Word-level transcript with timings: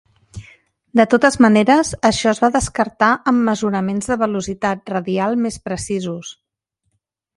De 0.99 1.03
totes 1.13 1.35
maneres, 1.45 1.91
això 2.09 2.31
es 2.31 2.41
va 2.45 2.49
descartar 2.57 3.09
amb 3.33 3.45
mesuraments 3.51 4.09
de 4.13 4.19
velocitat 4.25 4.93
radial 4.95 5.39
més 5.45 5.61
precisos. 5.71 6.33